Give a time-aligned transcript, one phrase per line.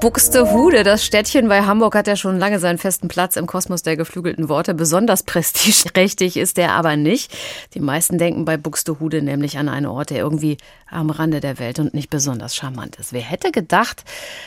[0.00, 3.96] Buxtehude, das Städtchen bei Hamburg, hat ja schon lange seinen festen Platz im Kosmos der
[3.96, 4.72] geflügelten Worte.
[4.72, 7.36] Besonders prestigeträchtig ist der aber nicht.
[7.74, 10.56] Die meisten denken bei Buxtehude nämlich an einen Ort, der irgendwie
[10.88, 13.12] am Rande der Welt und nicht besonders charmant ist.
[13.12, 14.04] Wer hätte gedacht,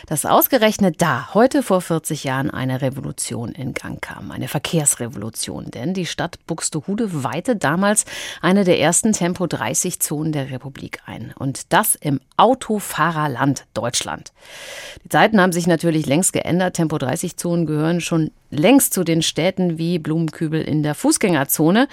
[0.07, 5.93] dass ausgerechnet da heute vor 40 Jahren eine Revolution in Gang kam, eine Verkehrsrevolution, denn
[5.93, 8.05] die Stadt Buxtehude weihte damals
[8.41, 14.31] eine der ersten Tempo 30 Zonen der Republik ein und das im Autofahrerland Deutschland.
[15.03, 16.75] Die Zeiten haben sich natürlich längst geändert.
[16.75, 21.87] Tempo 30 Zonen gehören schon längst zu den Städten wie Blumenkübel in der Fußgängerzone.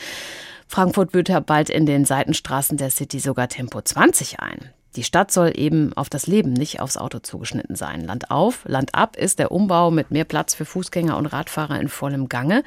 [0.69, 4.71] Frankfurt führt ja bald in den Seitenstraßen der City sogar Tempo 20 ein.
[4.97, 8.05] Die Stadt soll eben auf das Leben, nicht aufs Auto zugeschnitten sein.
[8.05, 11.89] Land auf, Land ab ist der Umbau mit mehr Platz für Fußgänger und Radfahrer in
[11.89, 12.65] vollem Gange.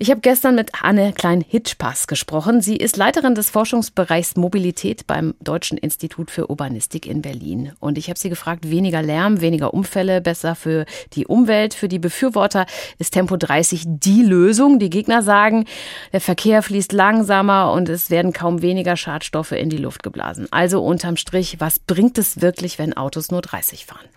[0.00, 2.60] Ich habe gestern mit Anne Klein-Hitschpass gesprochen.
[2.60, 7.72] Sie ist Leiterin des Forschungsbereichs Mobilität beim Deutschen Institut für Urbanistik in Berlin.
[7.78, 11.74] Und ich habe sie gefragt, weniger Lärm, weniger Unfälle, besser für die Umwelt.
[11.74, 12.66] Für die Befürworter
[12.98, 14.80] ist Tempo 30 die Lösung.
[14.80, 15.66] Die Gegner sagen,
[16.12, 20.48] der Verkehr fließt langsamer und es werden kaum weniger Schadstoffe in die Luft geblasen.
[20.50, 24.08] Also unterm Strich, was bringt es wirklich, wenn Autos nur 30 fahren?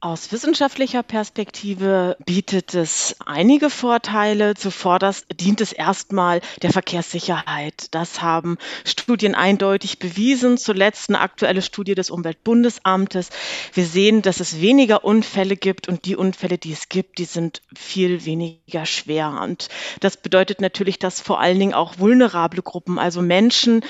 [0.00, 4.54] Aus wissenschaftlicher Perspektive bietet es einige Vorteile.
[4.54, 7.88] Zuvorderst dient es erstmal der Verkehrssicherheit.
[7.92, 10.58] Das haben Studien eindeutig bewiesen.
[10.58, 13.30] Zuletzt eine aktuelle Studie des Umweltbundesamtes.
[13.72, 17.62] Wir sehen, dass es weniger Unfälle gibt und die Unfälle, die es gibt, die sind
[17.74, 19.40] viel weniger schwer.
[19.42, 19.68] Und
[20.00, 23.82] das bedeutet natürlich, dass vor allen Dingen auch vulnerable Gruppen, also Menschen,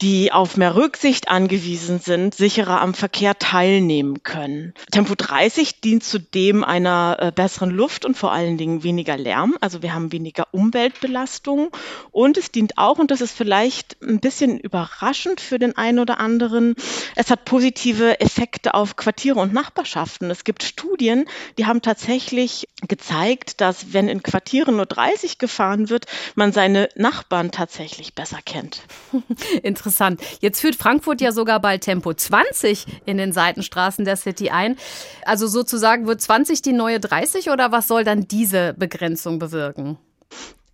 [0.00, 4.72] die auf mehr Rücksicht angewiesen sind, sicherer am Verkehr teilnehmen können.
[4.90, 9.56] Tempo 30 30 dient zudem einer äh, besseren Luft und vor allen Dingen weniger Lärm.
[9.60, 11.70] Also wir haben weniger Umweltbelastung.
[12.12, 16.20] Und es dient auch, und das ist vielleicht ein bisschen überraschend für den einen oder
[16.20, 16.76] anderen,
[17.16, 20.30] es hat positive Effekte auf Quartiere und Nachbarschaften.
[20.30, 21.26] Es gibt Studien,
[21.58, 26.06] die haben tatsächlich gezeigt, dass wenn in Quartieren nur 30 gefahren wird,
[26.36, 28.82] man seine Nachbarn tatsächlich besser kennt.
[29.62, 30.20] Interessant.
[30.40, 34.76] Jetzt führt Frankfurt ja sogar bald Tempo 20 in den Seitenstraßen der City ein.
[35.24, 39.96] Also also sozusagen wird 20 die neue 30 oder was soll dann diese Begrenzung bewirken?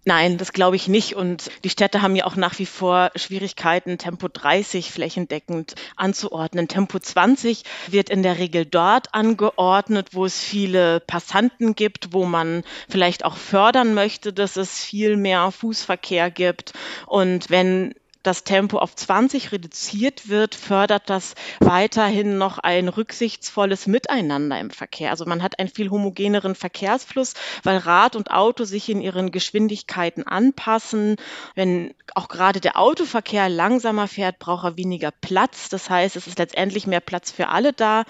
[0.05, 1.15] Nein, das glaube ich nicht.
[1.15, 6.67] Und die Städte haben ja auch nach wie vor Schwierigkeiten, Tempo 30 flächendeckend anzuordnen.
[6.67, 12.65] Tempo 20 wird in der Regel dort angeordnet, wo es viele Passanten gibt, wo man
[12.89, 16.73] vielleicht auch fördern möchte, dass es viel mehr Fußverkehr gibt.
[17.07, 17.95] Und wenn
[18.27, 25.11] das Tempo auf 20 reduziert wird, fördert das weiterhin noch ein rücksichtsvolles Miteinander im Verkehr.
[25.11, 30.27] Also man hat einen viel homogeneren Verkehrsfluss, weil Rad und Auto sich in ihren Geschwindigkeiten
[30.27, 31.17] anpassen.
[31.55, 35.69] Wenn auch gerade der Autoverkehr langsamer fährt, braucht er weniger Platz.
[35.69, 38.05] Das heißt, es ist letztendlich mehr Platz für alle da.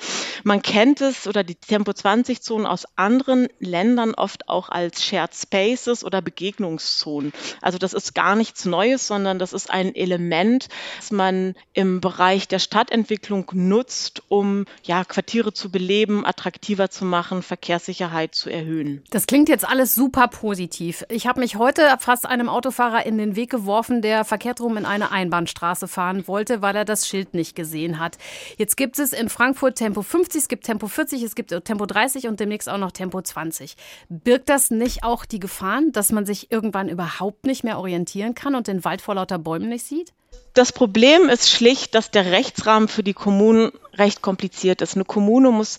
[0.44, 5.34] Man kennt es oder die Tempo 20 Zonen aus anderen Ländern oft auch als Shared
[5.34, 7.32] Spaces oder Begegnungszonen.
[7.60, 12.49] Also das ist gar nichts Neues, sondern das ist ein Element, das man im Bereich
[12.49, 19.03] der Stadtentwicklung nutzt, um ja, Quartiere zu beleben, attraktiver zu machen, Verkehrssicherheit zu erhöhen.
[19.11, 21.05] Das klingt jetzt alles super positiv.
[21.09, 24.87] Ich habe mich heute fast einem Autofahrer in den Weg geworfen, der verkehrt rum in
[24.87, 28.17] eine Einbahnstraße fahren wollte, weil er das Schild nicht gesehen hat.
[28.56, 32.28] Jetzt gibt es in Frankfurt Tempo 50, es gibt Tempo 40, es gibt Tempo 30
[32.28, 33.77] und demnächst auch noch Tempo 20.
[34.09, 38.55] Birgt das nicht auch die Gefahren, dass man sich irgendwann überhaupt nicht mehr orientieren kann
[38.55, 40.08] und den Wald vor lauter Bäumen nicht sieht?
[40.08, 40.12] sieht?
[40.52, 44.94] Das Problem ist schlicht, dass der Rechtsrahmen für die Kommunen recht kompliziert ist.
[44.94, 45.78] Eine Kommune muss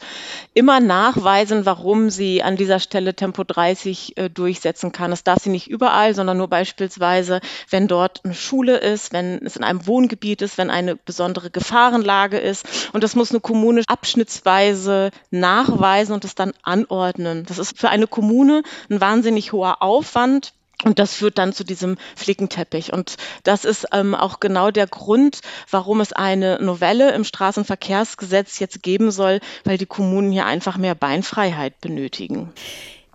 [0.54, 5.10] immer nachweisen, warum sie an dieser Stelle Tempo 30 äh, durchsetzen kann.
[5.10, 7.42] Das darf sie nicht überall, sondern nur beispielsweise,
[7.72, 12.38] wenn dort eine Schule ist, wenn es in einem Wohngebiet ist, wenn eine besondere Gefahrenlage
[12.38, 12.66] ist.
[12.94, 17.46] Und das muss eine Kommune abschnittsweise nachweisen und es dann anordnen.
[17.48, 20.54] Das ist für eine Kommune ein wahnsinnig hoher Aufwand,
[20.84, 22.94] und das führt dann zu diesem Flickenteppich.
[22.94, 28.84] Und das ist ähm, auch genau der Grund, warum es eine Novelle im Straßenverkehrsgesetz jetzt
[28.84, 32.54] geben soll, weil die Kommunen hier einfach mehr Beinfreiheit benötigen.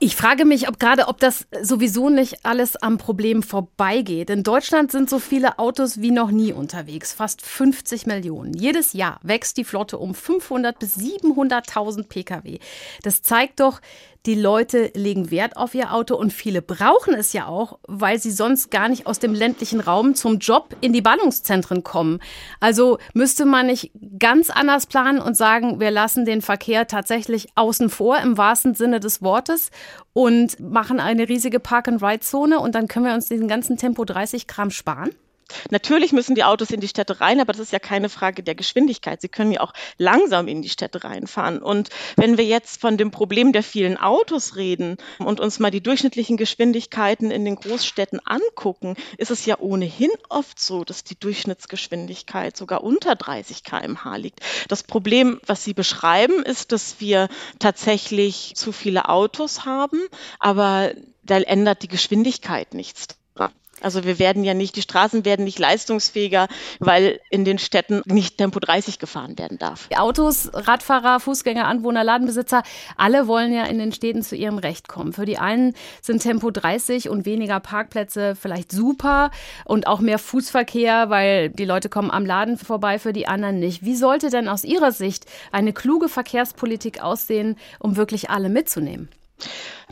[0.04, 4.30] Ich frage mich, ob gerade, ob das sowieso nicht alles am Problem vorbeigeht.
[4.30, 8.52] In Deutschland sind so viele Autos wie noch nie unterwegs, fast 50 Millionen.
[8.52, 12.58] Jedes Jahr wächst die Flotte um 500 bis 700.000 Pkw.
[13.04, 13.80] Das zeigt doch,
[14.26, 18.30] die Leute legen Wert auf ihr Auto und viele brauchen es ja auch, weil sie
[18.30, 22.20] sonst gar nicht aus dem ländlichen Raum zum Job in die Ballungszentren kommen.
[22.60, 27.90] Also müsste man nicht ganz anders planen und sagen, wir lassen den Verkehr tatsächlich außen
[27.90, 29.70] vor im wahrsten Sinne des Wortes
[30.12, 34.70] und machen eine riesige Park-and-Ride-Zone und dann können wir uns diesen ganzen Tempo 30 Kram
[34.70, 35.10] sparen?
[35.70, 38.54] Natürlich müssen die Autos in die Städte rein, aber das ist ja keine Frage der
[38.54, 39.20] Geschwindigkeit.
[39.20, 41.62] Sie können ja auch langsam in die Städte reinfahren.
[41.62, 45.82] Und wenn wir jetzt von dem Problem der vielen Autos reden und uns mal die
[45.82, 52.56] durchschnittlichen Geschwindigkeiten in den Großstädten angucken, ist es ja ohnehin oft so, dass die Durchschnittsgeschwindigkeit
[52.56, 54.40] sogar unter 30 km/h liegt.
[54.68, 57.28] Das Problem, was Sie beschreiben, ist, dass wir
[57.58, 60.00] tatsächlich zu viele Autos haben,
[60.38, 63.06] aber da ändert die Geschwindigkeit nichts
[63.80, 66.48] also wir werden ja nicht, die Straßen werden nicht leistungsfähiger,
[66.78, 69.88] weil in den Städten nicht Tempo 30 gefahren werden darf.
[69.96, 72.62] Autos, Radfahrer, Fußgänger, Anwohner, Ladenbesitzer,
[72.96, 75.12] alle wollen ja in den Städten zu ihrem Recht kommen.
[75.12, 79.30] Für die einen sind Tempo 30 und weniger Parkplätze vielleicht super
[79.64, 83.84] und auch mehr Fußverkehr, weil die Leute kommen am Laden vorbei, für die anderen nicht.
[83.84, 89.08] Wie sollte denn aus Ihrer Sicht eine kluge Verkehrspolitik aussehen, um wirklich alle mitzunehmen?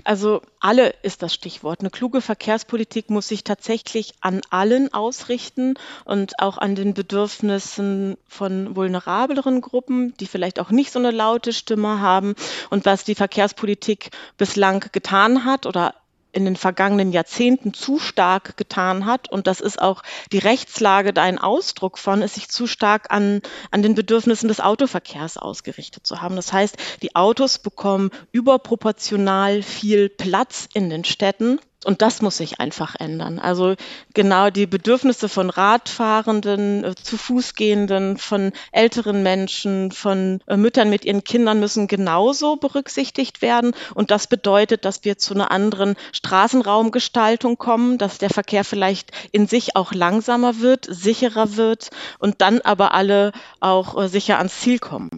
[0.05, 1.81] Also alle ist das Stichwort.
[1.81, 5.75] Eine kluge Verkehrspolitik muss sich tatsächlich an allen ausrichten
[6.05, 11.53] und auch an den Bedürfnissen von vulnerableren Gruppen, die vielleicht auch nicht so eine laute
[11.53, 12.35] Stimme haben.
[12.71, 15.95] Und was die Verkehrspolitik bislang getan hat oder
[16.33, 19.31] in den vergangenen Jahrzehnten zu stark getan hat.
[19.31, 23.43] Und das ist auch die Rechtslage da ein Ausdruck von, ist sich zu stark an,
[23.71, 26.37] an den Bedürfnissen des Autoverkehrs ausgerichtet zu haben.
[26.37, 32.61] Das heißt, die Autos bekommen überproportional viel Platz in den Städten und das muss sich
[32.61, 33.39] einfach ändern.
[33.39, 33.75] Also
[34.13, 41.07] genau die Bedürfnisse von Radfahrenden, äh, zu Fußgehenden, von älteren Menschen, von äh, Müttern mit
[41.07, 43.73] ihren Kindern müssen genauso berücksichtigt werden.
[43.95, 49.47] Und das bedeutet, dass wir zu einer anderen Straßenraumgestaltung kommen, dass der Verkehr vielleicht in
[49.47, 54.79] sich auch langsamer wird, sicherer wird und dann aber alle auch äh, sicher ans Ziel
[54.79, 55.09] kommen.